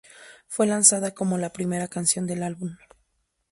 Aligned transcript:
Fue 0.47 0.65
lanzada 0.65 1.13
como 1.13 1.37
la 1.37 1.53
primera 1.53 1.87
canción 1.87 2.25
del 2.25 2.41
álbum. 2.41 2.75